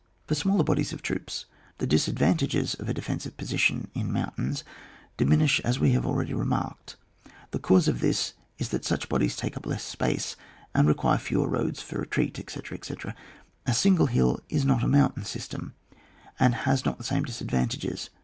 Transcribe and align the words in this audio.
For 0.25 0.33
smaller 0.33 0.63
bodies 0.63 0.93
of 0.93 1.03
troops, 1.03 1.45
the 1.77 1.85
dis 1.85 2.07
advantages 2.07 2.73
of 2.73 2.89
a 2.89 2.93
defensive 2.95 3.37
position 3.37 3.91
in 3.93 4.11
mountains 4.11 4.63
diminish 5.15 5.59
as 5.59 5.79
we 5.79 5.91
have 5.91 6.07
already 6.07 6.33
remarked. 6.33 6.95
The 7.51 7.59
cause 7.59 7.87
of 7.87 7.99
this 7.99 8.33
is, 8.57 8.69
that 8.69 8.83
such 8.83 9.07
bodies 9.09 9.35
take 9.35 9.55
up 9.55 9.67
less 9.67 9.83
space, 9.83 10.35
and 10.73 10.87
re 10.87 10.95
qtdre 10.95 11.19
fewer 11.19 11.47
roads 11.47 11.83
for 11.83 11.99
retreat, 11.99 12.39
etc., 12.39 12.79
etc. 12.79 13.13
A 13.67 13.75
single 13.75 14.07
hill 14.07 14.39
is 14.49 14.65
not 14.65 14.81
a 14.83 14.87
mountain 14.87 15.23
system, 15.23 15.75
and 16.39 16.55
has 16.65 16.83
not 16.83 16.97
the 16.97 17.03
same 17.03 17.21
disadvantages. 17.21 18.09